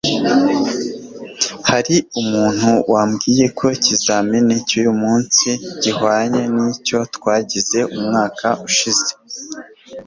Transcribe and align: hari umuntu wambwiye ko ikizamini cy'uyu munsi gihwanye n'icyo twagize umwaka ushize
hari 1.69 1.95
umuntu 2.21 2.69
wambwiye 2.93 3.45
ko 3.57 3.65
ikizamini 3.77 4.55
cy'uyu 4.67 4.93
munsi 5.01 5.47
gihwanye 5.81 6.41
n'icyo 6.55 6.99
twagize 7.15 7.79
umwaka 7.97 8.47
ushize 8.69 9.11